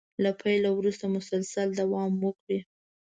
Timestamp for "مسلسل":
1.15-1.67